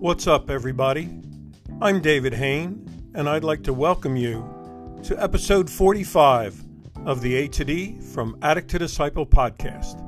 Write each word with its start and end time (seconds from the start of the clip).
What's 0.00 0.28
up, 0.28 0.48
everybody? 0.48 1.08
I'm 1.80 2.00
David 2.00 2.32
Hain, 2.32 3.10
and 3.16 3.28
I'd 3.28 3.42
like 3.42 3.64
to 3.64 3.72
welcome 3.72 4.14
you 4.14 4.48
to 5.02 5.20
episode 5.20 5.68
45 5.68 6.64
of 7.04 7.20
the 7.20 7.34
A 7.34 7.48
to 7.48 7.64
D 7.64 8.00
from 8.00 8.38
Addict 8.40 8.70
to 8.70 8.78
Disciple 8.78 9.26
podcast. 9.26 10.00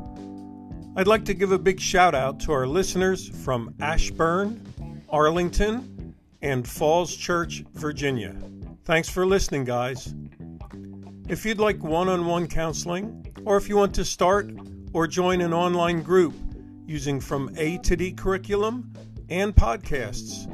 I'd 0.96 1.08
like 1.08 1.24
to 1.24 1.34
give 1.34 1.50
a 1.50 1.58
big 1.58 1.80
shout 1.80 2.14
out 2.14 2.38
to 2.42 2.52
our 2.52 2.68
listeners 2.68 3.30
from 3.44 3.74
Ashburn, 3.80 5.02
Arlington, 5.08 6.14
and 6.40 6.68
Falls 6.68 7.16
Church, 7.16 7.64
Virginia. 7.74 8.36
Thanks 8.84 9.08
for 9.08 9.26
listening, 9.26 9.64
guys. 9.64 10.14
If 11.28 11.44
you'd 11.44 11.58
like 11.58 11.82
one 11.82 12.08
on 12.08 12.26
one 12.26 12.46
counseling, 12.46 13.26
or 13.44 13.56
if 13.56 13.68
you 13.68 13.76
want 13.76 13.96
to 13.96 14.04
start 14.04 14.52
or 14.92 15.08
join 15.08 15.40
an 15.40 15.52
online 15.52 16.02
group 16.02 16.34
using 16.86 17.18
From 17.20 17.50
A 17.56 17.78
to 17.78 17.96
D 17.96 18.12
curriculum 18.12 18.92
and 19.30 19.54
podcasts, 19.54 20.48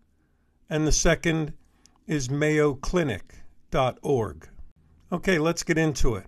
and 0.70 0.86
the 0.86 0.92
second 0.92 1.54
is 2.06 2.30
Okay, 5.10 5.38
let's 5.38 5.62
get 5.62 5.78
into 5.78 6.16
it. 6.16 6.26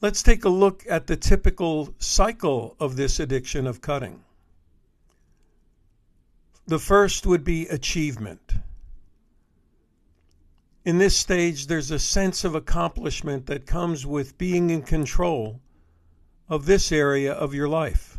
Let's 0.00 0.22
take 0.22 0.44
a 0.44 0.48
look 0.48 0.84
at 0.88 1.06
the 1.06 1.16
typical 1.16 1.94
cycle 1.98 2.76
of 2.80 2.96
this 2.96 3.20
addiction 3.20 3.66
of 3.66 3.80
cutting. 3.80 4.24
The 6.66 6.78
first 6.78 7.26
would 7.26 7.44
be 7.44 7.68
achievement. 7.68 8.54
In 10.84 10.98
this 10.98 11.16
stage, 11.16 11.68
there's 11.68 11.92
a 11.92 11.98
sense 11.98 12.42
of 12.42 12.56
accomplishment 12.56 13.46
that 13.46 13.66
comes 13.66 14.04
with 14.04 14.38
being 14.38 14.70
in 14.70 14.82
control 14.82 15.60
of 16.48 16.66
this 16.66 16.90
area 16.90 17.32
of 17.32 17.54
your 17.54 17.68
life. 17.68 18.18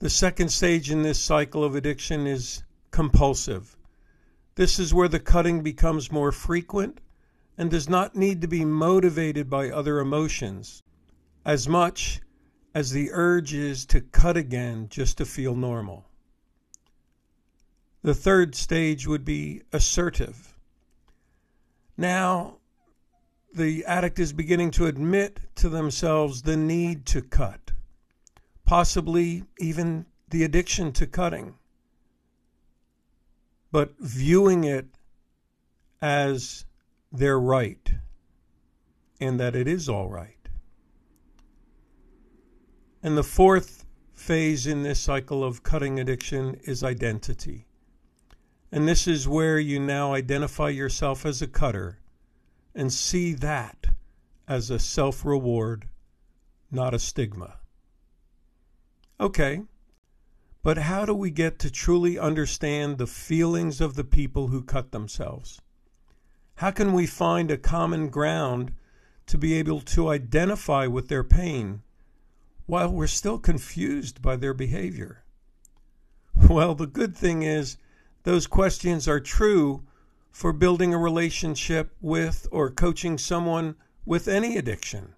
The 0.00 0.10
second 0.10 0.48
stage 0.48 0.90
in 0.90 1.02
this 1.02 1.20
cycle 1.20 1.62
of 1.62 1.76
addiction 1.76 2.26
is 2.26 2.64
compulsive. 2.90 3.75
This 4.56 4.78
is 4.78 4.92
where 4.92 5.08
the 5.08 5.20
cutting 5.20 5.62
becomes 5.62 6.10
more 6.10 6.32
frequent 6.32 7.00
and 7.56 7.70
does 7.70 7.88
not 7.88 8.16
need 8.16 8.40
to 8.40 8.48
be 8.48 8.64
motivated 8.64 9.48
by 9.48 9.70
other 9.70 10.00
emotions 10.00 10.82
as 11.44 11.68
much 11.68 12.20
as 12.74 12.90
the 12.90 13.10
urge 13.12 13.54
is 13.54 13.86
to 13.86 14.00
cut 14.00 14.36
again 14.36 14.88
just 14.90 15.18
to 15.18 15.24
feel 15.24 15.54
normal. 15.54 16.04
The 18.02 18.14
third 18.14 18.54
stage 18.54 19.06
would 19.06 19.24
be 19.24 19.62
assertive. 19.72 20.58
Now, 21.96 22.58
the 23.54 23.84
addict 23.86 24.18
is 24.18 24.32
beginning 24.32 24.72
to 24.72 24.86
admit 24.86 25.40
to 25.56 25.68
themselves 25.68 26.42
the 26.42 26.56
need 26.56 27.06
to 27.06 27.22
cut 27.22 27.72
possibly 28.66 29.44
even 29.58 30.04
the 30.28 30.42
addiction 30.44 30.92
to 30.92 31.06
cutting, 31.06 31.54
but 33.70 33.94
viewing 33.98 34.64
it 34.64 34.86
as 36.00 36.64
their 37.12 37.38
right 37.38 37.94
and 39.20 39.40
that 39.40 39.56
it 39.56 39.66
is 39.66 39.88
all 39.88 40.08
right. 40.08 40.48
And 43.02 43.16
the 43.16 43.22
fourth 43.22 43.84
phase 44.12 44.66
in 44.66 44.82
this 44.82 45.00
cycle 45.00 45.44
of 45.44 45.62
cutting 45.62 46.00
addiction 46.00 46.60
is 46.64 46.82
identity. 46.82 47.66
And 48.72 48.88
this 48.88 49.06
is 49.06 49.28
where 49.28 49.58
you 49.58 49.78
now 49.78 50.14
identify 50.14 50.70
yourself 50.70 51.24
as 51.24 51.40
a 51.40 51.46
cutter 51.46 52.00
and 52.74 52.92
see 52.92 53.32
that 53.34 53.86
as 54.48 54.70
a 54.70 54.78
self 54.78 55.24
reward, 55.24 55.88
not 56.70 56.94
a 56.94 56.98
stigma. 56.98 57.58
Okay, 59.20 59.62
but 60.66 60.78
how 60.78 61.06
do 61.06 61.14
we 61.14 61.30
get 61.30 61.60
to 61.60 61.70
truly 61.70 62.18
understand 62.18 62.98
the 62.98 63.06
feelings 63.06 63.80
of 63.80 63.94
the 63.94 64.02
people 64.02 64.48
who 64.48 64.60
cut 64.60 64.90
themselves? 64.90 65.60
How 66.56 66.72
can 66.72 66.92
we 66.92 67.06
find 67.06 67.52
a 67.52 67.56
common 67.56 68.08
ground 68.08 68.72
to 69.26 69.38
be 69.38 69.54
able 69.54 69.80
to 69.82 70.08
identify 70.08 70.88
with 70.88 71.06
their 71.06 71.22
pain 71.22 71.82
while 72.66 72.90
we're 72.90 73.06
still 73.06 73.38
confused 73.38 74.20
by 74.20 74.34
their 74.34 74.52
behavior? 74.52 75.22
Well, 76.34 76.74
the 76.74 76.88
good 76.88 77.16
thing 77.16 77.44
is 77.44 77.76
those 78.24 78.48
questions 78.48 79.06
are 79.06 79.20
true 79.20 79.84
for 80.32 80.52
building 80.52 80.92
a 80.92 80.98
relationship 80.98 81.94
with 82.00 82.48
or 82.50 82.72
coaching 82.72 83.18
someone 83.18 83.76
with 84.04 84.26
any 84.26 84.56
addiction. 84.56 85.14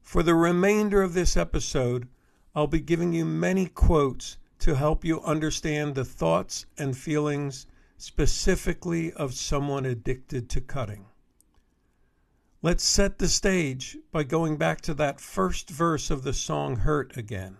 For 0.00 0.22
the 0.22 0.34
remainder 0.34 1.02
of 1.02 1.12
this 1.12 1.36
episode, 1.36 2.08
I'll 2.58 2.66
be 2.66 2.80
giving 2.80 3.12
you 3.12 3.24
many 3.24 3.66
quotes 3.66 4.36
to 4.58 4.74
help 4.74 5.04
you 5.04 5.20
understand 5.20 5.94
the 5.94 6.04
thoughts 6.04 6.66
and 6.76 6.98
feelings 6.98 7.68
specifically 7.98 9.12
of 9.12 9.34
someone 9.34 9.86
addicted 9.86 10.50
to 10.50 10.60
cutting. 10.60 11.06
Let's 12.60 12.82
set 12.82 13.20
the 13.20 13.28
stage 13.28 13.96
by 14.10 14.24
going 14.24 14.56
back 14.56 14.80
to 14.80 14.94
that 14.94 15.20
first 15.20 15.70
verse 15.70 16.10
of 16.10 16.24
the 16.24 16.32
song 16.32 16.78
Hurt 16.78 17.16
again. 17.16 17.58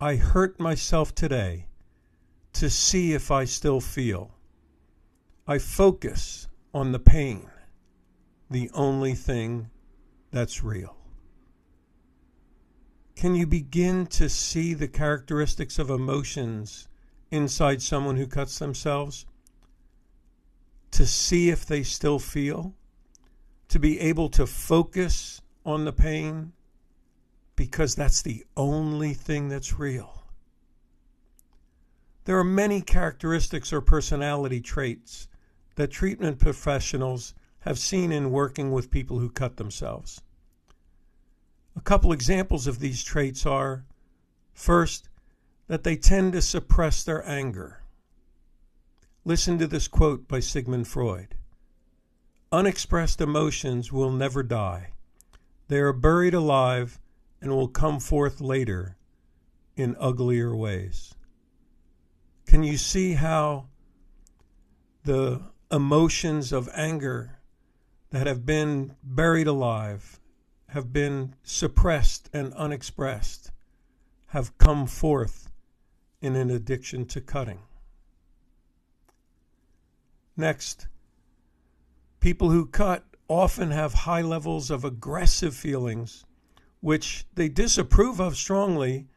I 0.00 0.14
hurt 0.14 0.60
myself 0.60 1.12
today 1.12 1.66
to 2.52 2.70
see 2.70 3.14
if 3.14 3.32
I 3.32 3.46
still 3.46 3.80
feel. 3.80 4.30
I 5.48 5.58
focus 5.58 6.46
on 6.72 6.92
the 6.92 7.00
pain, 7.00 7.50
the 8.48 8.70
only 8.74 9.14
thing 9.14 9.70
that's 10.30 10.62
real. 10.62 10.99
Can 13.20 13.34
you 13.34 13.46
begin 13.46 14.06
to 14.06 14.28
see 14.28 14.74
the 14.74 14.88
characteristics 14.88 15.78
of 15.78 15.90
emotions 15.90 16.88
inside 17.30 17.82
someone 17.82 18.16
who 18.16 18.26
cuts 18.26 18.58
themselves? 18.58 19.26
To 20.92 21.06
see 21.06 21.50
if 21.50 21.64
they 21.64 21.84
still 21.84 22.18
feel? 22.18 22.74
to 23.70 23.78
be 23.78 24.00
able 24.00 24.28
to 24.28 24.46
focus 24.46 25.40
on 25.64 25.84
the 25.84 25.92
pain 25.92 26.52
because 27.54 27.94
that's 27.94 28.20
the 28.20 28.44
only 28.56 29.14
thing 29.14 29.48
that's 29.48 29.78
real. 29.78 30.24
There 32.24 32.36
are 32.36 32.44
many 32.44 32.80
characteristics 32.80 33.72
or 33.72 33.80
personality 33.80 34.60
traits 34.60 35.28
that 35.76 35.92
treatment 35.92 36.40
professionals 36.40 37.32
have 37.60 37.78
seen 37.78 38.10
in 38.10 38.32
working 38.32 38.72
with 38.72 38.90
people 38.90 39.20
who 39.20 39.30
cut 39.30 39.56
themselves. 39.56 40.20
A 41.76 41.80
couple 41.80 42.12
examples 42.12 42.66
of 42.66 42.78
these 42.78 43.02
traits 43.02 43.46
are 43.46 43.84
first, 44.52 45.08
that 45.68 45.84
they 45.84 45.96
tend 45.96 46.32
to 46.32 46.42
suppress 46.42 47.02
their 47.02 47.26
anger. 47.26 47.82
Listen 49.24 49.58
to 49.58 49.66
this 49.66 49.88
quote 49.88 50.26
by 50.26 50.40
Sigmund 50.40 50.88
Freud 50.88 51.34
Unexpressed 52.52 53.20
emotions 53.20 53.92
will 53.92 54.10
never 54.10 54.42
die, 54.42 54.92
they 55.68 55.78
are 55.78 55.92
buried 55.92 56.34
alive 56.34 56.98
and 57.40 57.50
will 57.52 57.68
come 57.68 58.00
forth 58.00 58.40
later 58.40 58.96
in 59.76 59.96
uglier 59.98 60.54
ways. 60.54 61.14
Can 62.46 62.62
you 62.64 62.76
see 62.76 63.14
how 63.14 63.68
the 65.04 65.40
emotions 65.70 66.52
of 66.52 66.68
anger 66.74 67.38
that 68.10 68.26
have 68.26 68.44
been 68.44 68.96
buried 69.02 69.46
alive, 69.46 70.19
have 70.70 70.92
been 70.92 71.34
suppressed 71.42 72.30
and 72.32 72.52
unexpressed, 72.54 73.50
have 74.28 74.56
come 74.58 74.86
forth 74.86 75.50
in 76.20 76.36
an 76.36 76.50
addiction 76.50 77.04
to 77.06 77.20
cutting? 77.20 77.58
Next, 80.36 80.86
people 82.20 82.50
who 82.50 82.66
cut 82.66 83.04
often 83.26 83.70
have 83.70 83.94
high 83.94 84.22
levels 84.22 84.70
of 84.70 84.84
aggressive 84.84 85.54
feelings, 85.54 86.24
which 86.80 87.26
they 87.34 87.48
disapprove 87.48 88.20
of 88.20 88.36
strongly 88.36 89.08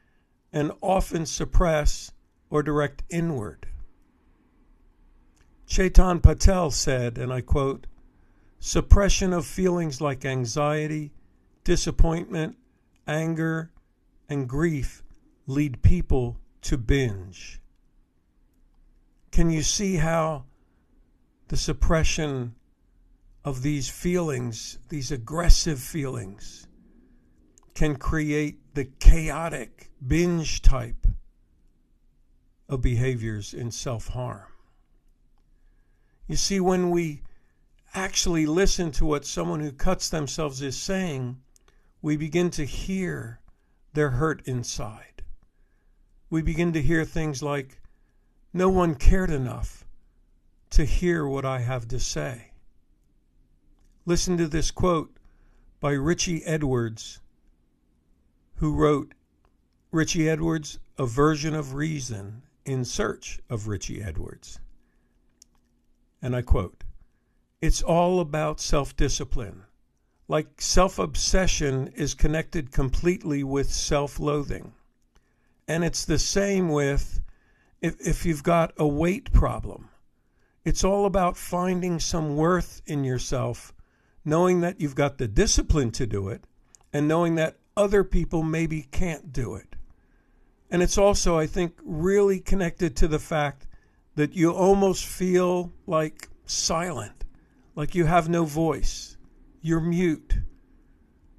and 0.52 0.72
often 0.82 1.26
suppress 1.26 2.12
or 2.50 2.62
direct 2.62 3.04
inward. 3.10 3.68
Chetan 5.68 6.22
Patel 6.22 6.72
said, 6.72 7.18
and 7.18 7.32
I 7.32 7.42
quote, 7.42 7.88
suppression 8.60 9.34
of 9.34 9.46
feelings 9.46 10.02
like 10.02 10.26
anxiety, 10.26 11.12
disappointment, 11.64 12.58
anger, 13.08 13.72
and 14.30 14.48
grief 14.48 15.04
lead 15.48 15.82
people 15.82 16.40
to 16.62 16.78
binge. 16.78 17.60
Can 19.32 19.50
you 19.50 19.62
see 19.62 19.96
how 19.96 20.46
the 21.48 21.58
suppression 21.58 22.56
of 23.44 23.62
these 23.62 23.90
feelings, 23.90 24.80
these 24.90 25.12
aggressive 25.12 25.80
feelings, 25.80 26.68
can 27.74 27.96
create 27.96 28.74
the 28.76 28.86
chaotic 28.86 29.92
binge 30.06 30.62
type 30.62 31.08
of 32.70 32.82
behaviors 32.82 33.54
in 33.54 33.72
self 33.72 34.10
harm. 34.10 34.48
You 36.28 36.36
see, 36.36 36.60
when 36.60 36.90
we 36.90 37.22
actually 37.94 38.46
listen 38.46 38.92
to 38.92 39.06
what 39.06 39.26
someone 39.26 39.60
who 39.60 39.72
cuts 39.72 40.10
themselves 40.10 40.62
is 40.62 40.78
saying, 40.78 41.38
we 42.04 42.18
begin 42.18 42.50
to 42.52 42.66
hear 42.66 43.40
their 43.94 44.10
hurt 44.10 44.46
inside. 44.46 45.24
We 46.30 46.42
begin 46.42 46.74
to 46.74 46.82
hear 46.82 47.06
things 47.06 47.42
like, 47.42 47.82
No 48.52 48.70
one 48.70 48.96
cared 48.96 49.32
enough 49.32 49.86
to 50.72 50.84
hear 50.84 51.26
what 51.26 51.46
I 51.46 51.60
have 51.60 51.88
to 51.88 52.00
say. 52.00 52.52
Listen 54.06 54.36
to 54.38 54.50
this 54.50 54.70
quote 54.70 55.16
by 55.80 55.94
Richey 55.94 56.44
Edwards, 56.44 57.22
who 58.56 58.76
wrote 58.76 59.14
Richey 59.90 60.28
Edwards, 60.28 60.80
A 60.98 61.06
Version 61.06 61.56
of 61.56 61.74
Reason 61.74 62.44
in 62.66 62.84
Search 62.84 63.40
of 63.50 63.70
Richie 63.70 64.04
Edwards. 64.04 64.60
And 66.22 66.36
I 66.36 66.42
quote 66.42 66.84
It's 67.62 67.82
all 67.82 68.20
about 68.20 68.60
self 68.60 68.94
discipline. 68.94 69.64
Like 70.28 70.62
self 70.62 71.00
obsession 71.00 71.88
is 71.96 72.14
connected 72.14 72.72
completely 72.72 73.44
with 73.44 73.72
self 73.72 74.20
loathing. 74.20 74.74
And 75.68 75.84
it's 75.84 76.06
the 76.06 76.20
same 76.20 76.70
with 76.70 77.22
if, 77.82 77.96
if 78.00 78.26
you've 78.26 78.44
got 78.44 78.74
a 78.78 78.88
weight 78.88 79.32
problem. 79.34 79.90
It's 80.66 80.84
all 80.84 81.06
about 81.06 81.36
finding 81.36 82.00
some 82.00 82.38
worth 82.38 82.82
in 82.86 83.04
yourself, 83.04 83.74
knowing 84.24 84.62
that 84.62 84.80
you've 84.80 84.96
got 84.96 85.18
the 85.18 85.28
discipline 85.28 85.92
to 85.92 86.08
do 86.08 86.30
it, 86.30 86.46
and 86.94 87.08
knowing 87.08 87.36
that 87.36 87.58
other 87.76 88.04
people 88.04 88.44
maybe 88.44 88.84
can't 88.84 89.34
do 89.34 89.56
it. 89.56 89.76
And 90.72 90.82
it's 90.82 90.98
also, 90.98 91.38
I 91.38 91.48
think, 91.48 91.78
really 91.84 92.40
connected 92.40 92.96
to 92.98 93.08
the 93.08 93.20
fact 93.20 93.68
that 94.16 94.34
you 94.36 94.52
almost 94.52 95.06
feel 95.06 95.74
like 95.86 96.30
silent, 96.46 97.26
like 97.76 97.94
you 97.94 98.06
have 98.06 98.30
no 98.30 98.46
voice. 98.46 99.13
You're 99.66 99.80
mute. 99.80 100.36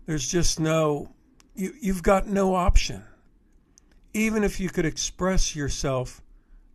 There's 0.06 0.26
just 0.26 0.58
no, 0.58 1.12
you, 1.54 1.74
you've 1.78 2.02
got 2.02 2.26
no 2.26 2.54
option. 2.54 3.04
Even 4.14 4.42
if 4.42 4.58
you 4.58 4.70
could 4.70 4.86
express 4.86 5.54
yourself, 5.54 6.22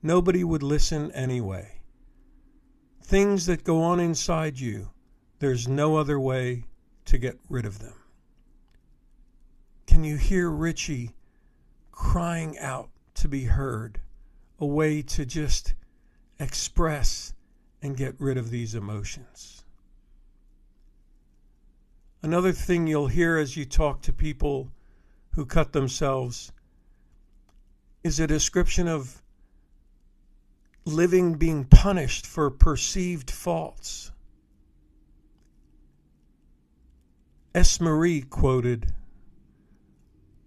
nobody 0.04 0.44
would 0.44 0.62
listen 0.62 1.12
anyway. 1.12 1.82
Things 3.02 3.48
that 3.48 3.64
go 3.64 3.82
on 3.82 4.00
inside 4.00 4.60
you, 4.60 4.92
there's 5.40 5.68
no 5.68 5.96
other 5.96 6.20
way 6.20 6.66
to 7.06 7.18
get 7.18 7.40
rid 7.50 7.66
of 7.66 7.80
them. 7.80 7.96
Can 9.88 10.04
you 10.04 10.18
hear 10.18 10.52
Richey 10.52 11.16
crying 11.92 12.60
out 12.60 12.92
to 13.16 13.28
be 13.28 13.46
heard? 13.46 14.00
A 14.60 14.68
way 14.68 15.02
to 15.02 15.26
just 15.26 15.74
express 16.40 17.34
and 17.82 17.98
get 17.98 18.14
rid 18.20 18.38
of 18.38 18.52
these 18.52 18.76
emotions. 18.76 19.59
Another 22.22 22.52
thing 22.52 22.86
you'll 22.86 23.08
hear 23.08 23.38
as 23.38 23.56
you 23.56 23.64
talk 23.64 24.02
to 24.02 24.12
people 24.12 24.72
who 25.36 25.46
cut 25.46 25.72
themselves 25.72 26.52
is 28.04 28.20
a 28.20 28.28
description 28.28 28.88
of 28.88 29.22
living 30.84 31.36
being 31.36 31.64
punished 31.64 32.26
for 32.26 32.50
perceived 32.50 33.32
faults. 33.32 34.12
S. 37.56 37.80
Marie 37.80 38.22
quoted 38.22 38.94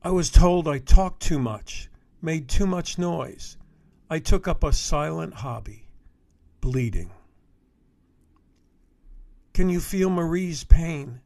I 0.02 0.10
was 0.10 0.30
told 0.30 0.68
I 0.68 0.78
talked 0.78 1.22
too 1.22 1.38
much, 1.38 1.88
made 2.20 2.48
too 2.48 2.66
much 2.66 2.98
noise. 2.98 3.56
I 4.10 4.18
took 4.18 4.46
up 4.46 4.62
a 4.62 4.72
silent 4.72 5.32
hobby, 5.34 5.86
bleeding. 6.60 7.12
Can 9.54 9.68
you 9.68 9.80
feel 9.80 10.10
Marie's 10.10 10.64
pain 10.64 11.20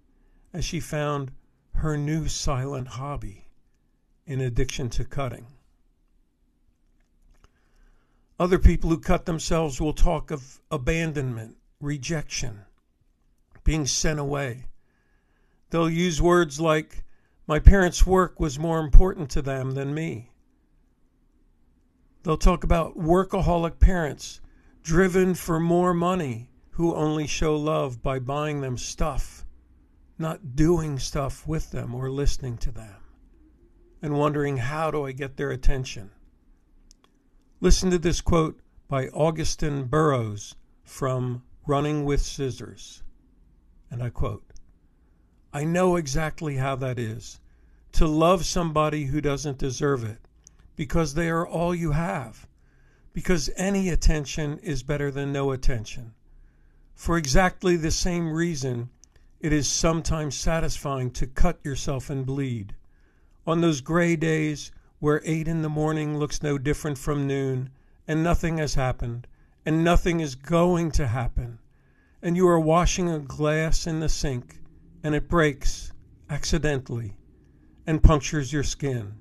as 0.52 0.64
she 0.64 0.80
found 0.80 1.32
her 1.74 1.96
new 1.96 2.28
silent 2.28 2.88
hobby 2.88 3.48
in 4.26 4.40
addiction 4.40 4.88
to 4.90 5.04
cutting? 5.04 5.46
Other 8.38 8.58
people 8.58 8.90
who 8.90 8.98
cut 8.98 9.24
themselves 9.24 9.80
will 9.80 9.94
talk 9.94 10.30
of 10.30 10.60
abandonment, 10.70 11.56
rejection, 11.80 12.64
being 13.64 13.86
sent 13.86 14.20
away. 14.20 14.66
They'll 15.70 15.88
use 15.88 16.20
words 16.20 16.60
like, 16.60 17.04
My 17.46 17.58
parents' 17.58 18.06
work 18.06 18.38
was 18.38 18.58
more 18.58 18.78
important 18.78 19.30
to 19.30 19.42
them 19.42 19.70
than 19.70 19.94
me. 19.94 20.32
They'll 22.22 22.36
talk 22.36 22.62
about 22.62 22.98
workaholic 22.98 23.78
parents 23.78 24.40
driven 24.82 25.34
for 25.34 25.58
more 25.58 25.94
money 25.94 26.50
who 26.72 26.94
only 26.94 27.26
show 27.26 27.56
love 27.56 28.02
by 28.02 28.18
buying 28.18 28.60
them 28.60 28.76
stuff, 28.76 29.45
not 30.18 30.56
doing 30.56 30.98
stuff 30.98 31.46
with 31.46 31.70
them 31.70 31.94
or 31.94 32.10
listening 32.10 32.56
to 32.58 32.70
them, 32.70 32.96
and 34.00 34.18
wondering, 34.18 34.56
how 34.56 34.90
do 34.90 35.04
I 35.06 35.12
get 35.12 35.36
their 35.36 35.50
attention? 35.50 36.10
Listen 37.60 37.90
to 37.90 37.98
this 37.98 38.20
quote 38.20 38.60
by 38.88 39.06
Augusten 39.08 39.88
Burroughs 39.88 40.54
from 40.84 41.42
Running 41.66 42.04
with 42.04 42.20
Scissors. 42.20 43.02
And 43.90 44.02
I 44.02 44.10
quote 44.10 44.44
I 45.52 45.64
know 45.64 45.96
exactly 45.96 46.56
how 46.56 46.76
that 46.76 46.98
is 46.98 47.40
to 47.92 48.06
love 48.06 48.44
somebody 48.44 49.04
who 49.04 49.20
doesn't 49.20 49.58
deserve 49.58 50.04
it 50.04 50.18
because 50.76 51.14
they 51.14 51.30
are 51.30 51.46
all 51.46 51.74
you 51.74 51.92
have, 51.92 52.46
because 53.14 53.48
any 53.56 53.88
attention 53.88 54.58
is 54.58 54.82
better 54.82 55.10
than 55.10 55.32
no 55.32 55.50
attention. 55.50 56.12
For 56.94 57.16
exactly 57.16 57.76
the 57.76 57.90
same 57.90 58.30
reason, 58.30 58.90
it 59.46 59.52
is 59.52 59.68
sometimes 59.68 60.34
satisfying 60.34 61.08
to 61.12 61.26
cut 61.26 61.64
yourself 61.64 62.10
and 62.10 62.26
bleed. 62.26 62.74
On 63.46 63.60
those 63.60 63.80
gray 63.80 64.16
days 64.16 64.72
where 64.98 65.22
eight 65.24 65.46
in 65.46 65.62
the 65.62 65.68
morning 65.68 66.18
looks 66.18 66.42
no 66.42 66.58
different 66.58 66.98
from 66.98 67.28
noon, 67.28 67.70
and 68.08 68.24
nothing 68.24 68.58
has 68.58 68.74
happened, 68.74 69.28
and 69.64 69.84
nothing 69.84 70.18
is 70.18 70.34
going 70.34 70.90
to 70.90 71.06
happen, 71.06 71.60
and 72.20 72.36
you 72.36 72.48
are 72.48 72.58
washing 72.58 73.08
a 73.08 73.20
glass 73.20 73.86
in 73.86 74.00
the 74.00 74.08
sink 74.08 74.58
and 75.04 75.14
it 75.14 75.28
breaks 75.28 75.92
accidentally 76.28 77.14
and 77.86 78.02
punctures 78.02 78.52
your 78.52 78.64
skin. 78.64 79.14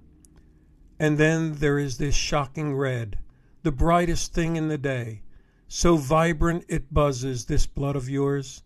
And 1.00 1.20
then 1.20 1.54
there 1.54 1.78
is 1.78 2.00
this 2.00 2.16
shocking 2.16 2.74
red, 2.74 3.20
the 3.62 3.72
brightest 3.72 4.34
thing 4.34 4.56
in 4.56 4.70
the 4.70 4.80
day, 4.80 5.22
so 5.68 5.98
vibrant 5.98 6.66
it 6.68 6.92
buzzes 6.92 7.46
this 7.46 7.68
blood 7.68 7.96
of 7.96 8.10
yours. 8.10 8.64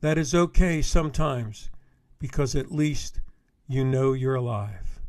That 0.00 0.16
is 0.18 0.34
okay 0.34 0.80
sometimes 0.80 1.70
because 2.18 2.54
at 2.54 2.70
least 2.70 3.20
you 3.66 3.84
know 3.84 4.12
you're 4.12 4.36
alive. 4.36 5.00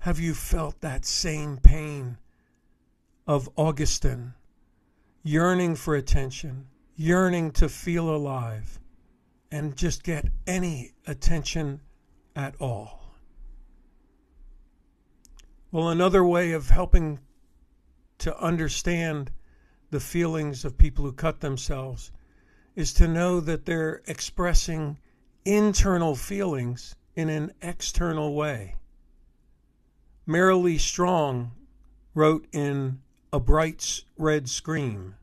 Have 0.00 0.18
you 0.18 0.34
felt 0.34 0.80
that 0.80 1.04
same 1.04 1.58
pain 1.58 2.18
of 3.26 3.48
Augustine, 3.56 4.34
yearning 5.22 5.76
for 5.76 5.94
attention, 5.94 6.66
yearning 6.96 7.50
to 7.52 7.68
feel 7.68 8.14
alive, 8.14 8.78
and 9.50 9.76
just 9.76 10.02
get 10.02 10.28
any 10.46 10.92
attention 11.06 11.80
at 12.36 12.54
all? 12.60 13.14
Well, 15.72 15.88
another 15.88 16.24
way 16.24 16.52
of 16.52 16.70
helping 16.70 17.20
to 18.18 18.38
understand 18.38 19.30
the 19.90 20.00
feelings 20.00 20.64
of 20.64 20.76
people 20.76 21.04
who 21.04 21.12
cut 21.12 21.40
themselves 21.40 22.12
is 22.80 22.94
to 22.94 23.06
know 23.06 23.40
that 23.40 23.66
they're 23.66 24.02
expressing 24.06 24.96
internal 25.44 26.16
feelings 26.16 26.96
in 27.14 27.28
an 27.28 27.52
external 27.60 28.34
way. 28.34 28.74
Marilee 30.26 30.80
Strong 30.80 31.52
wrote 32.14 32.46
in 32.52 33.00
A 33.32 33.38
Bright 33.38 34.02
Red 34.16 34.48
Scream 34.48 35.14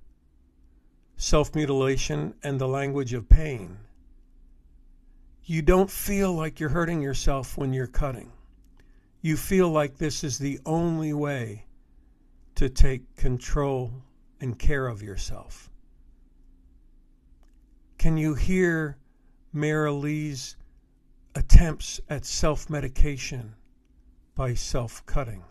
Self 1.17 1.55
Mutilation 1.55 2.35
and 2.43 2.61
the 2.61 2.67
Language 2.67 3.13
of 3.13 3.27
Pain. 3.27 3.77
You 5.43 5.63
don't 5.63 5.89
feel 5.89 6.33
like 6.33 6.59
you're 6.59 6.69
hurting 6.69 7.01
yourself 7.01 7.57
when 7.57 7.73
you're 7.73 7.87
cutting. 7.87 8.31
You 9.21 9.35
feel 9.35 9.69
like 9.69 9.97
this 9.97 10.23
is 10.23 10.37
the 10.37 10.59
only 10.65 11.13
way 11.13 11.65
to 12.53 12.69
take 12.69 13.15
control 13.15 13.91
and 14.39 14.59
care 14.59 14.87
of 14.87 15.01
yourself. 15.01 15.71
Can 17.97 18.15
you 18.17 18.35
hear 18.35 18.97
Marilee's 19.53 20.55
attempts 21.33 21.99
at 22.09 22.25
self 22.25 22.69
medication 22.69 23.55
by 24.35 24.53
self 24.53 25.05
cutting? 25.05 25.43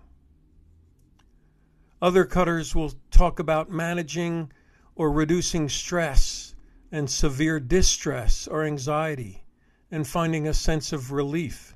Other 2.01 2.25
cutters 2.25 2.75
will 2.75 2.93
talk 3.11 3.39
about 3.39 3.71
managing 3.71 4.53
or 4.95 5.11
reducing 5.11 5.69
stress 5.69 6.55
and 6.93 7.11
severe 7.11 7.59
distress 7.59 8.47
or 8.47 8.65
anxiety 8.65 9.43
and 9.91 10.07
finding 10.07 10.47
a 10.47 10.55
sense 10.55 10.93
of 10.93 11.11
relief 11.11 11.75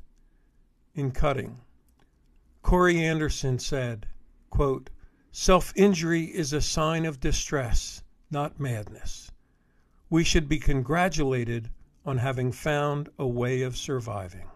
in 0.95 1.11
cutting. 1.11 1.61
Corey 2.63 3.03
Anderson 3.03 3.59
said, 3.59 4.07
quote, 4.51 4.91
Self 5.33 5.73
injury 5.77 6.25
is 6.25 6.53
a 6.53 6.61
sign 6.61 7.07
of 7.07 7.21
distress, 7.21 8.03
not 8.31 8.61
madness. 8.61 9.31
We 10.11 10.25
should 10.25 10.49
be 10.49 10.59
congratulated 10.59 11.71
on 12.05 12.19
having 12.19 12.51
found 12.51 13.11
a 13.17 13.27
way 13.27 13.63
of 13.63 13.77
surviving. 13.77 14.51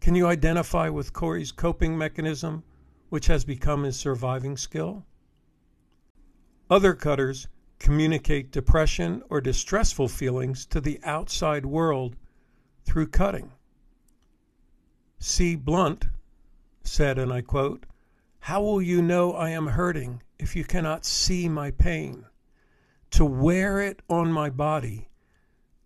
Can 0.00 0.14
you 0.14 0.28
identify 0.28 0.88
with 0.88 1.12
Corey's 1.12 1.50
coping 1.50 1.98
mechanism, 1.98 2.62
which 3.08 3.26
has 3.26 3.44
become 3.44 3.82
his 3.82 3.96
surviving 3.96 4.56
skill? 4.56 5.04
Other 6.70 6.94
cutters 6.94 7.48
communicate 7.80 8.52
depression 8.52 9.20
or 9.28 9.40
distressful 9.40 10.06
feelings 10.06 10.64
to 10.66 10.80
the 10.80 11.00
outside 11.02 11.66
world 11.66 12.14
through 12.84 13.08
cutting. 13.08 13.50
C. 15.18 15.56
Blunt 15.56 16.06
said, 16.84 17.18
and 17.18 17.32
I 17.32 17.40
quote, 17.40 17.84
How 18.38 18.62
will 18.62 18.80
you 18.80 19.02
know 19.02 19.32
I 19.32 19.50
am 19.50 19.66
hurting 19.66 20.22
if 20.38 20.54
you 20.54 20.64
cannot 20.64 21.04
see 21.04 21.48
my 21.48 21.72
pain? 21.72 22.26
To 23.10 23.24
wear 23.24 23.80
it 23.80 24.00
on 24.08 24.32
my 24.32 24.50
body 24.50 25.08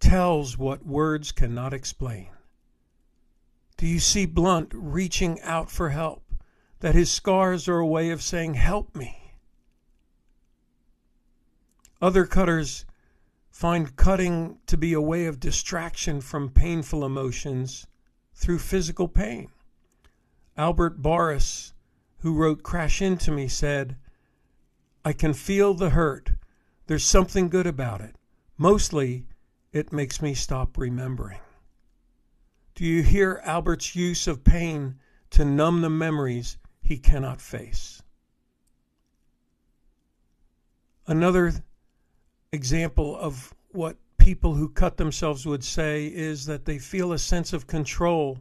tells 0.01 0.59
what 0.59 0.85
words 0.87 1.33
cannot 1.33 1.73
explain. 1.73 2.29
Do 3.77 3.87
you 3.87 3.99
see 3.99 4.27
Blunt 4.27 4.73
reaching 4.75 5.41
out 5.43 5.71
for 5.71 5.91
help? 5.91 6.23
That 6.81 6.95
his 6.95 7.11
scars 7.11 7.69
are 7.69 7.79
a 7.79 7.87
way 7.87 8.11
of 8.11 8.23
saying, 8.23 8.55
Help 8.55 8.97
me. 8.97 9.35
Other 12.03 12.25
cutters 12.25 12.87
find 13.51 13.95
cutting 13.95 14.59
to 14.67 14.79
be 14.79 14.95
a 14.95 15.01
way 15.01 15.27
of 15.27 15.39
distraction 15.39 16.23
from 16.23 16.49
painful 16.49 17.05
emotions 17.05 17.87
through 18.35 18.59
physical 18.59 19.07
pain. 19.07 19.51
Albert 20.57 21.03
Borris, 21.03 21.73
who 22.19 22.35
wrote 22.35 22.63
Crash 22.63 23.03
Into 23.03 23.31
Me, 23.31 23.49
said, 23.49 23.97
I 25.05 25.13
can 25.13 25.35
feel 25.35 25.75
the 25.75 25.91
hurt. 25.91 26.33
There's 26.91 27.05
something 27.05 27.49
good 27.51 27.69
about 27.69 28.01
it. 28.01 28.17
Mostly, 28.59 29.25
it 29.73 29.93
makes 29.93 30.21
me 30.21 30.35
stop 30.35 30.77
remembering. 30.77 31.39
Do 32.75 32.85
you 32.85 33.05
hear 33.05 33.41
Albert's 33.45 33.95
use 33.95 34.27
of 34.27 34.43
pain 34.43 34.97
to 35.31 35.45
numb 35.45 35.83
the 35.83 35.89
memories 35.89 36.59
he 36.83 36.99
cannot 36.99 37.41
face? 37.41 38.03
Another 41.07 41.53
example 42.51 43.17
of 43.17 43.55
what 43.69 43.97
people 44.19 44.55
who 44.55 44.69
cut 44.69 44.97
themselves 44.97 45.47
would 45.47 45.63
say 45.63 46.07
is 46.07 46.45
that 46.47 46.65
they 46.65 46.81
feel 46.81 47.13
a 47.13 47.19
sense 47.21 47.53
of 47.53 47.69
control 47.69 48.41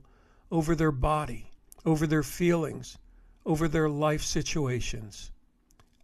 over 0.49 0.73
their 0.73 0.91
body, 0.91 1.51
over 1.85 2.07
their 2.07 2.23
feelings, 2.23 2.97
over 3.45 3.67
their 3.67 3.89
life 3.89 4.23
situations. 4.23 5.31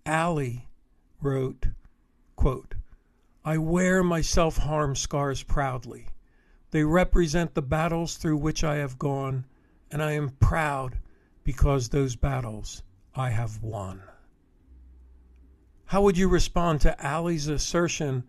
Allie 0.05 0.67
wrote, 1.19 1.69
quote, 2.45 2.75
I 3.43 3.57
wear 3.57 4.03
my 4.03 4.21
self 4.21 4.57
harm 4.57 4.95
scars 4.95 5.41
proudly. 5.41 6.09
They 6.69 6.83
represent 6.83 7.55
the 7.55 7.63
battles 7.63 8.17
through 8.17 8.37
which 8.37 8.63
I 8.63 8.75
have 8.75 8.99
gone, 8.99 9.45
and 9.89 9.99
I 9.99 10.11
am 10.11 10.29
proud 10.39 10.99
because 11.43 11.89
those 11.89 12.15
battles 12.15 12.83
I 13.15 13.31
have 13.31 13.63
won. 13.63 14.03
How 15.85 16.03
would 16.03 16.19
you 16.19 16.27
respond 16.27 16.81
to 16.81 17.03
Allie's 17.03 17.47
assertion 17.47 18.25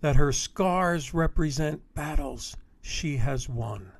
that 0.00 0.16
her 0.16 0.32
scars 0.32 1.12
represent 1.12 1.82
battles 1.92 2.56
she 2.80 3.18
has 3.18 3.50
won? 3.50 3.92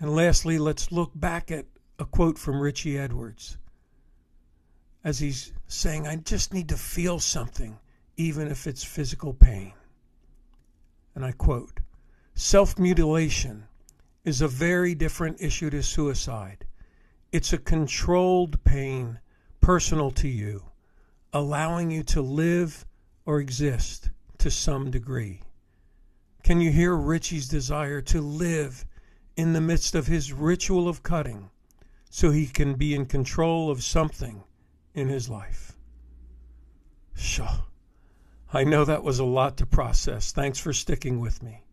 And 0.00 0.16
lastly, 0.16 0.58
let's 0.58 0.90
look 0.90 1.12
back 1.14 1.52
at 1.52 1.66
a 2.00 2.04
quote 2.04 2.38
from 2.38 2.60
Richey 2.60 2.98
Edwards 2.98 3.56
as 5.04 5.18
he's 5.18 5.52
saying, 5.66 6.06
I 6.06 6.16
just 6.16 6.54
need 6.54 6.68
to 6.68 6.76
feel 6.76 7.18
something, 7.18 7.78
even 8.16 8.48
if 8.48 8.66
it's 8.66 8.84
physical 8.84 9.34
pain. 9.34 9.72
And 11.14 11.24
I 11.24 11.32
quote 11.32 11.80
Self 12.34 12.78
mutilation 12.78 13.66
is 14.24 14.40
a 14.40 14.48
very 14.48 14.94
different 14.94 15.40
issue 15.40 15.70
to 15.70 15.82
suicide. 15.82 16.64
It's 17.32 17.52
a 17.52 17.58
controlled 17.58 18.62
pain 18.64 19.18
personal 19.60 20.10
to 20.12 20.28
you, 20.28 20.64
allowing 21.32 21.90
you 21.90 22.02
to 22.04 22.22
live 22.22 22.86
or 23.26 23.40
exist 23.40 24.10
to 24.38 24.50
some 24.50 24.90
degree. 24.90 25.40
Can 26.42 26.60
you 26.60 26.70
hear 26.70 26.94
Richey's 26.96 27.48
desire 27.48 28.00
to 28.02 28.20
live 28.20 28.84
in 29.36 29.52
the 29.52 29.60
midst 29.60 29.94
of 29.94 30.06
his 30.06 30.32
ritual 30.32 30.88
of 30.88 31.02
cutting 31.02 31.50
so 32.10 32.30
he 32.30 32.46
can 32.46 32.74
be 32.74 32.94
in 32.94 33.06
control 33.06 33.70
of 33.70 33.82
something 33.82 34.42
in 34.94 35.08
his 35.08 35.28
life. 35.28 35.76
Sure. 37.14 37.64
I 38.52 38.64
know 38.64 38.84
that 38.84 39.02
was 39.02 39.18
a 39.18 39.24
lot 39.24 39.56
to 39.58 39.66
process. 39.66 40.32
Thanks 40.32 40.58
for 40.58 40.72
sticking 40.72 41.20
with 41.20 41.42
me. 41.42 41.64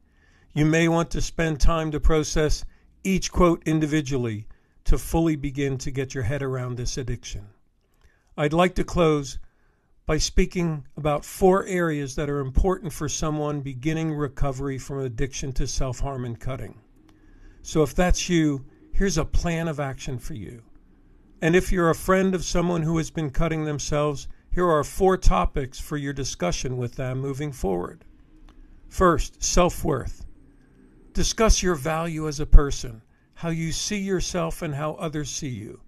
You 0.53 0.65
may 0.65 0.87
want 0.87 1.11
to 1.11 1.21
spend 1.21 1.59
time 1.59 1.91
to 1.91 1.99
process 1.99 2.63
each 3.03 3.31
quote 3.31 3.61
individually 3.65 4.47
to 4.85 4.97
fully 4.97 5.35
begin 5.35 5.77
to 5.79 5.91
get 5.91 6.13
your 6.13 6.23
head 6.23 6.41
around 6.41 6.75
this 6.75 6.97
addiction. 6.97 7.49
I'd 8.37 8.53
like 8.53 8.75
to 8.75 8.83
close 8.83 9.39
by 10.05 10.17
speaking 10.17 10.87
about 10.97 11.23
four 11.23 11.65
areas 11.65 12.15
that 12.15 12.29
are 12.29 12.39
important 12.39 12.91
for 12.91 13.07
someone 13.07 13.61
beginning 13.61 14.13
recovery 14.13 14.77
from 14.77 14.99
addiction 14.99 15.51
to 15.53 15.67
self 15.67 15.99
harm 15.99 16.25
and 16.25 16.39
cutting. 16.39 16.79
So, 17.61 17.83
if 17.83 17.93
that's 17.93 18.29
you, 18.29 18.65
here's 18.91 19.17
a 19.17 19.25
plan 19.25 19.67
of 19.67 19.79
action 19.79 20.17
for 20.17 20.33
you. 20.33 20.63
And 21.41 21.55
if 21.55 21.71
you're 21.71 21.89
a 21.89 21.95
friend 21.95 22.35
of 22.35 22.43
someone 22.43 22.81
who 22.81 22.97
has 22.97 23.09
been 23.09 23.29
cutting 23.29 23.63
themselves, 23.63 24.27
here 24.51 24.67
are 24.67 24.83
four 24.83 25.15
topics 25.15 25.79
for 25.79 25.95
your 25.95 26.11
discussion 26.11 26.75
with 26.75 26.95
them 26.95 27.19
moving 27.19 27.53
forward. 27.53 28.03
First, 28.89 29.41
self 29.41 29.85
worth. 29.85 30.25
Discuss 31.13 31.63
your 31.63 31.75
value 31.75 32.27
as 32.27 32.41
a 32.41 32.45
person, 32.45 33.01
how 33.35 33.49
you 33.49 33.71
see 33.71 33.99
yourself, 33.99 34.61
and 34.61 34.75
how 34.75 34.95
others 34.95 35.29
see 35.29 35.47
you. 35.47 35.79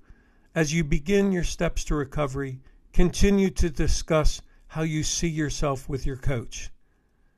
As 0.56 0.74
you 0.74 0.86
begin 0.86 1.34
your 1.34 1.44
steps 1.44 1.84
to 1.86 1.96
recovery, 1.96 2.62
continue 2.94 3.50
to 3.50 3.70
discuss 3.70 4.42
how 4.68 4.84
you 4.84 5.04
see 5.04 5.28
yourself 5.28 5.90
with 5.90 6.06
your 6.06 6.16
coach. 6.16 6.72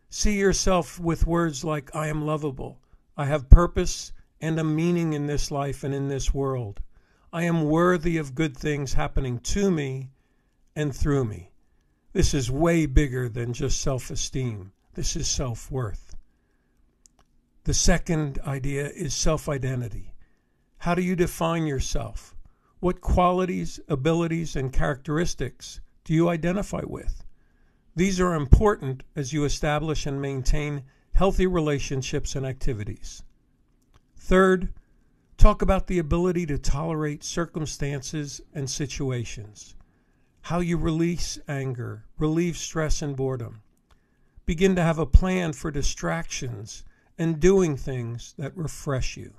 See 0.09 0.37
yourself 0.37 0.99
with 0.99 1.25
words 1.25 1.63
like, 1.63 1.95
I 1.95 2.09
am 2.09 2.27
lovable, 2.27 2.79
I 3.17 3.25
have 3.25 3.49
purpose 3.49 4.13
and 4.39 4.59
a 4.59 4.63
meaning 4.63 5.13
in 5.13 5.25
this 5.25 5.49
life 5.49 5.83
and 5.83 5.95
in 5.95 6.09
this 6.09 6.31
world. 6.31 6.79
I 7.35 7.45
am 7.45 7.63
worthy 7.63 8.17
of 8.17 8.35
good 8.35 8.55
things 8.55 8.93
happening 8.93 9.39
to 9.39 9.71
me 9.71 10.11
and 10.75 10.95
through 10.95 11.25
me. 11.25 11.49
This 12.11 12.31
is 12.31 12.51
way 12.51 12.85
bigger 12.85 13.27
than 13.27 13.53
just 13.53 13.81
self 13.81 14.11
esteem. 14.11 14.71
This 14.93 15.15
is 15.15 15.27
self 15.27 15.71
worth. 15.71 16.15
The 17.63 17.73
second 17.73 18.37
idea 18.45 18.87
is 18.87 19.15
self 19.15 19.49
identity. 19.49 20.13
How 20.77 20.93
do 20.93 21.01
you 21.01 21.15
define 21.15 21.65
yourself? 21.65 22.35
What 22.79 23.01
qualities, 23.01 23.79
abilities, 23.87 24.55
and 24.55 24.71
characteristics 24.71 25.81
do 26.03 26.13
you 26.13 26.29
identify 26.29 26.83
with? 26.85 27.23
These 27.95 28.19
are 28.19 28.35
important 28.35 29.01
as 29.15 29.33
you 29.33 29.43
establish 29.43 30.05
and 30.05 30.21
maintain 30.21 30.83
healthy 31.13 31.47
relationships 31.47 32.35
and 32.35 32.45
activities. 32.45 33.23
Third, 34.15 34.71
talk 35.37 35.61
about 35.61 35.87
the 35.87 35.99
ability 35.99 36.45
to 36.45 36.57
tolerate 36.57 37.23
circumstances 37.23 38.41
and 38.53 38.69
situations, 38.69 39.75
how 40.41 40.59
you 40.59 40.77
release 40.77 41.39
anger, 41.47 42.05
relieve 42.17 42.57
stress 42.57 43.01
and 43.01 43.15
boredom. 43.15 43.61
Begin 44.45 44.75
to 44.75 44.83
have 44.83 44.99
a 44.99 45.05
plan 45.05 45.53
for 45.53 45.71
distractions 45.71 46.83
and 47.17 47.39
doing 47.39 47.77
things 47.77 48.33
that 48.37 48.55
refresh 48.57 49.15
you. 49.17 49.33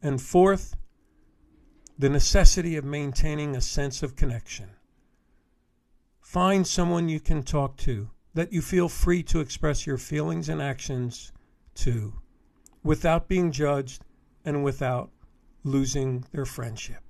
And 0.00 0.20
fourth, 0.20 0.76
the 1.98 2.08
necessity 2.08 2.76
of 2.76 2.84
maintaining 2.84 3.54
a 3.54 3.60
sense 3.60 4.02
of 4.02 4.16
connection. 4.16 4.70
Find 6.20 6.66
someone 6.66 7.08
you 7.08 7.20
can 7.20 7.42
talk 7.42 7.76
to 7.78 8.10
that 8.34 8.52
you 8.52 8.62
feel 8.62 8.88
free 8.88 9.22
to 9.24 9.40
express 9.40 9.86
your 9.86 9.98
feelings 9.98 10.48
and 10.48 10.62
actions 10.62 11.32
to 11.74 12.14
without 12.82 13.28
being 13.28 13.52
judged 13.52 14.02
and 14.44 14.64
without 14.64 15.10
losing 15.64 16.24
their 16.32 16.44
friendship. 16.44 17.02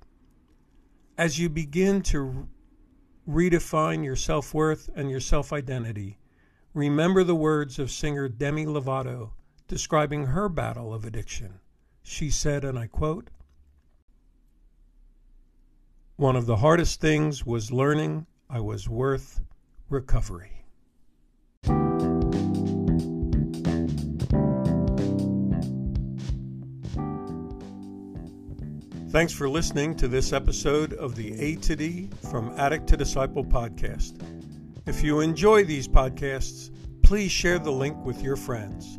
As 1.17 1.39
you 1.39 1.49
begin 1.49 2.03
to 2.03 2.49
redefine 3.29 4.05
your 4.05 4.17
self 4.17 4.53
worth 4.53 4.89
and 4.95 5.11
your 5.11 5.21
self 5.21 5.53
identity, 5.53 6.19
remember 6.75 7.25
the 7.25 7.35
words 7.35 7.79
of 7.79 7.91
singer 7.91 8.29
Demi 8.29 8.67
Lovato 8.67 9.31
describing 9.69 10.27
her 10.27 10.49
battle 10.49 10.93
of 10.93 11.05
addiction. 11.05 11.61
She 12.03 12.31
said, 12.31 12.65
and 12.65 12.79
I 12.79 12.89
quote, 12.89 13.31
One 16.17 16.37
of 16.37 16.47
the 16.47 16.57
hardest 16.57 17.01
things 17.01 17.47
was 17.47 17.73
learning 17.73 18.27
I 18.51 18.61
was 18.61 18.89
worth 18.89 19.41
recovery. 19.89 20.62
Thanks 29.13 29.35
for 29.35 29.47
listening 29.47 29.95
to 29.97 30.09
this 30.09 30.33
episode 30.33 30.95
of 30.95 31.15
the 31.17 31.39
A 31.39 31.57
to 31.57 31.77
D 31.77 32.09
from 32.31 32.59
Addict 32.59 32.87
to 32.87 32.97
Disciple 32.97 33.45
podcast. 33.45 34.15
If 34.87 35.05
you 35.05 35.21
enjoy 35.21 35.65
these 35.65 35.87
podcasts, 35.87 36.71
please 37.03 37.31
share 37.31 37.59
the 37.59 37.71
link 37.71 37.95
with 38.07 38.23
your 38.23 38.37
friends. 38.37 38.99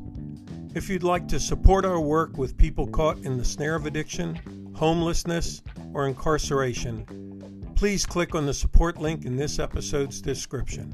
If 0.75 0.87
you'd 0.87 1.01
like 1.01 1.27
to 1.29 1.39
support 1.39 1.83
our 1.83 1.99
work 1.99 2.37
with 2.37 2.55
people 2.59 2.85
caught 2.85 3.17
in 3.25 3.39
the 3.39 3.43
snare 3.43 3.73
of 3.73 3.87
addiction, 3.87 4.39
homelessness, 4.75 5.63
or 5.95 6.05
incarceration, 6.05 7.73
please 7.75 8.05
click 8.05 8.35
on 8.35 8.45
the 8.45 8.53
support 8.53 8.99
link 8.99 9.25
in 9.25 9.35
this 9.35 9.57
episode's 9.57 10.21
description. 10.21 10.93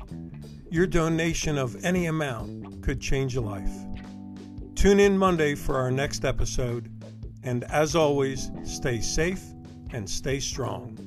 Your 0.72 0.88
donation 0.88 1.58
of 1.58 1.84
any 1.84 2.06
amount 2.06 2.82
could 2.84 3.02
change 3.02 3.36
a 3.36 3.42
life. 3.42 3.74
Tune 4.76 5.02
in 5.02 5.18
Monday 5.18 5.56
for 5.56 5.76
our 5.76 5.92
next 5.92 6.24
episode 6.24 6.90
and 7.44 7.64
as 7.66 7.96
always, 7.96 8.52
stay 8.64 9.00
safe 9.00 9.44
and 9.92 10.10
stay 10.10 10.40
strong. 10.40 10.98